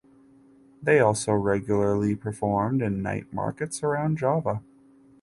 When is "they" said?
0.81-0.99